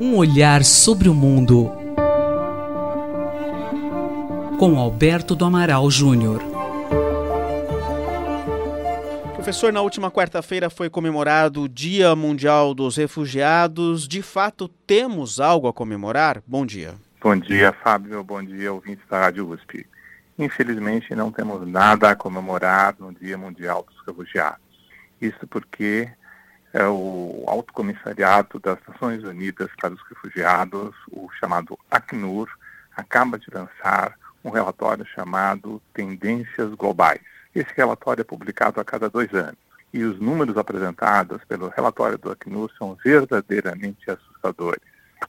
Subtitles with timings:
[0.00, 1.70] Um olhar sobre o mundo
[4.58, 6.42] com Alberto do Amaral Júnior.
[9.34, 14.06] Professor, na última quarta-feira foi comemorado o Dia Mundial dos Refugiados.
[14.06, 16.42] De fato, temos algo a comemorar?
[16.46, 16.94] Bom dia.
[17.22, 18.22] Bom dia, Fábio.
[18.22, 19.86] Bom dia, ouvintes da Rádio USP.
[20.38, 24.60] Infelizmente, não temos nada a comemorar no Dia Mundial dos Refugiados.
[25.20, 26.10] Isso porque
[26.72, 32.48] é, o Alto Comissariado das Nações Unidas para os Refugiados, o chamado ACNUR,
[32.96, 37.20] acaba de lançar um relatório chamado Tendências Globais.
[37.54, 39.58] Esse relatório é publicado a cada dois anos
[39.92, 44.80] e os números apresentados pelo relatório do Acnur são verdadeiramente assustadores.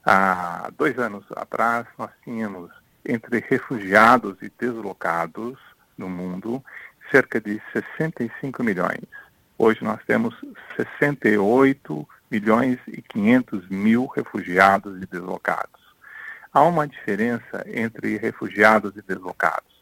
[0.04, 2.70] Há dois anos atrás, nós tínhamos
[3.04, 5.58] entre refugiados e deslocados
[5.98, 6.64] no mundo
[7.10, 9.02] cerca de 65 milhões.
[9.64, 10.34] Hoje nós temos
[10.76, 15.82] 68 milhões e 500 mil refugiados e deslocados
[16.52, 19.72] há uma diferença entre refugiados e deslocados.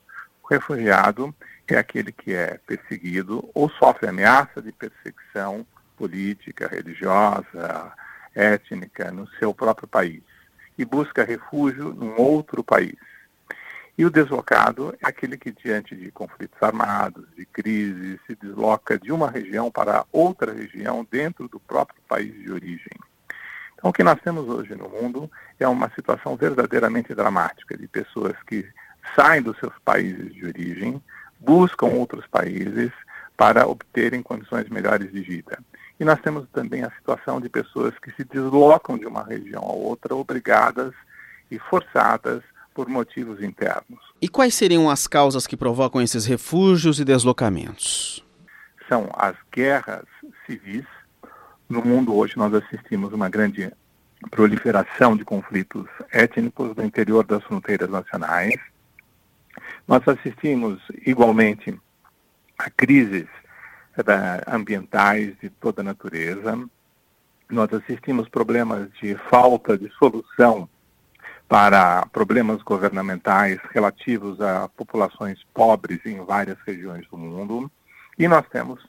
[0.43, 1.35] O refugiado
[1.67, 7.93] é aquele que é perseguido ou sofre ameaça de perseguição política, religiosa,
[8.35, 10.23] étnica no seu próprio país
[10.79, 12.97] e busca refúgio num outro país.
[14.01, 19.13] E o deslocado é aquele que, diante de conflitos armados, de crises, se desloca de
[19.13, 22.99] uma região para outra região dentro do próprio país de origem.
[23.75, 28.33] Então, o que nós temos hoje no mundo é uma situação verdadeiramente dramática de pessoas
[28.47, 28.67] que
[29.15, 31.03] saem dos seus países de origem,
[31.39, 32.91] buscam outros países
[33.37, 35.59] para obterem condições melhores de vida.
[36.01, 39.73] E nós temos também a situação de pessoas que se deslocam de uma região a
[39.75, 40.95] outra, obrigadas
[41.51, 42.43] e forçadas
[42.81, 44.01] por motivos internos.
[44.23, 48.25] E quais seriam as causas que provocam esses refúgios e deslocamentos?
[48.89, 50.07] São as guerras
[50.47, 50.87] civis,
[51.69, 53.71] no mundo hoje nós assistimos uma grande
[54.31, 58.59] proliferação de conflitos étnicos no interior das fronteiras nacionais.
[59.87, 61.79] Nós assistimos igualmente
[62.57, 63.27] a crises
[63.99, 66.59] eh, ambientais de toda a natureza.
[67.51, 70.67] Nós assistimos problemas de falta de solução
[71.51, 77.69] para problemas governamentais relativos a populações pobres em várias regiões do mundo.
[78.17, 78.81] E nós temos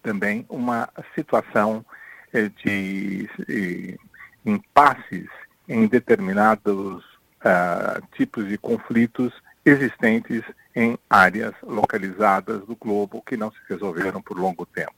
[0.00, 1.84] também uma situação
[2.32, 3.98] de, de
[4.46, 5.28] impasses
[5.68, 9.32] em determinados uh, tipos de conflitos
[9.64, 14.94] existentes em áreas localizadas do globo que não se resolveram por longo tempo.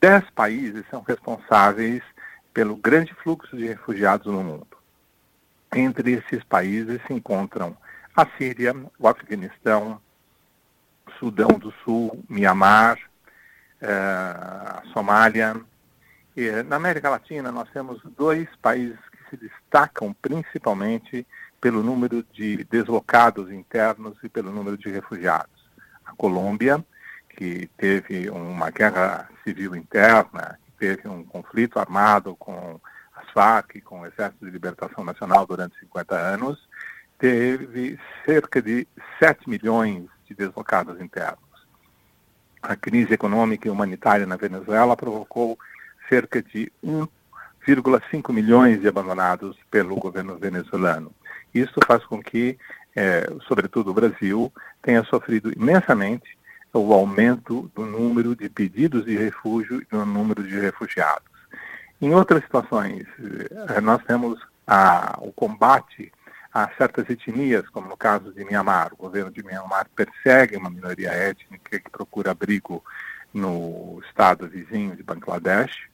[0.00, 2.02] Dez países são responsáveis
[2.54, 4.75] pelo grande fluxo de refugiados no mundo.
[5.76, 7.76] Entre esses países se encontram
[8.16, 10.00] a Síria, o Afeganistão,
[11.18, 12.98] Sudão do Sul, Mianmar,
[13.82, 15.54] uh, a Somália,
[16.34, 21.26] e, na América Latina, nós temos dois países que se destacam principalmente
[21.60, 25.68] pelo número de deslocados internos e pelo número de refugiados.
[26.06, 26.82] A Colômbia,
[27.28, 32.80] que teve uma guerra civil interna, teve um conflito armado com
[33.84, 36.58] com o Exército de Libertação Nacional durante 50 anos,
[37.18, 38.88] teve cerca de
[39.18, 41.38] 7 milhões de deslocados internos.
[42.62, 45.58] A crise econômica e humanitária na Venezuela provocou
[46.08, 51.12] cerca de 1,5 milhões de abandonados pelo governo venezuelano.
[51.54, 52.58] Isso faz com que,
[52.94, 56.38] é, sobretudo o Brasil, tenha sofrido imensamente
[56.72, 61.35] o aumento do número de pedidos de refúgio e do número de refugiados.
[62.00, 63.06] Em outras situações,
[63.74, 66.12] é, nós temos a, o combate
[66.52, 68.92] a certas etnias, como no caso de Myanmar.
[68.92, 72.82] O governo de Myanmar persegue uma minoria étnica que procura abrigo
[73.32, 75.88] no estado vizinho de Bangladesh.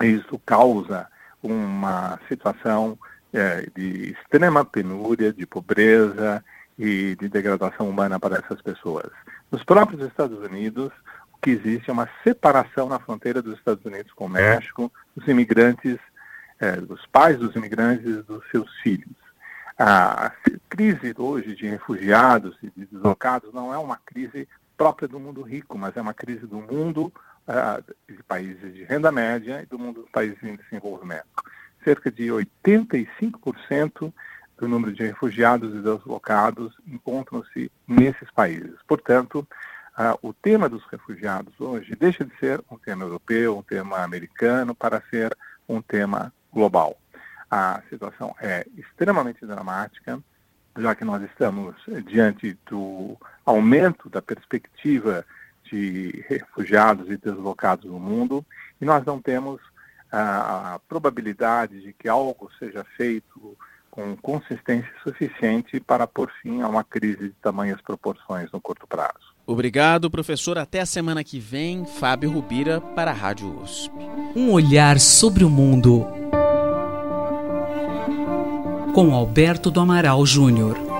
[0.00, 1.08] Isso causa
[1.42, 2.98] uma situação
[3.32, 6.44] é, de extrema penúria, de pobreza
[6.78, 9.10] e de degradação humana para essas pessoas.
[9.50, 10.92] Nos próprios Estados Unidos,
[11.44, 15.98] que existe é uma separação na fronteira dos Estados Unidos com o México dos imigrantes,
[16.58, 19.14] é, dos pais dos imigrantes e dos seus filhos.
[19.78, 20.32] A
[20.70, 25.76] crise hoje de refugiados e de deslocados não é uma crise própria do mundo rico,
[25.76, 27.12] mas é uma crise do mundo
[28.08, 31.26] de países de renda média e do mundo dos países em desenvolvimento.
[31.84, 34.10] Cerca de 85%
[34.56, 38.76] do número de refugiados e deslocados encontram-se nesses países.
[38.88, 39.46] Portanto,
[39.98, 44.74] uh, o tema dos refugiados hoje deixa de ser um tema europeu, um tema americano,
[44.74, 45.36] para ser
[45.68, 46.96] um tema global.
[47.50, 50.20] A situação é extremamente dramática,
[50.76, 55.24] já que nós estamos diante do aumento da perspectiva
[55.64, 58.44] de refugiados e deslocados no mundo,
[58.80, 59.60] e nós não temos
[60.10, 63.56] a probabilidade de que algo seja feito
[63.90, 69.33] com consistência suficiente para pôr fim a uma crise de tamanhas proporções no curto prazo.
[69.46, 70.56] Obrigado, professor.
[70.58, 71.84] Até a semana que vem.
[71.84, 73.92] Fábio Rubira para a Rádio USP.
[74.34, 76.06] Um olhar sobre o mundo.
[78.94, 80.93] Com Alberto do Amaral Júnior.